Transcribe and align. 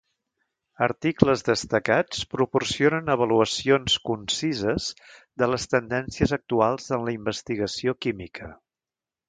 Articles 0.85 1.43
destacats 1.49 2.23
proporcionen 2.31 3.11
avaluacions 3.17 3.99
concises 4.11 4.89
de 5.43 5.51
les 5.55 5.71
tendències 5.75 6.37
actuals 6.41 6.91
en 6.99 7.07
la 7.11 7.17
investigació 7.21 7.99
química. 8.07 8.55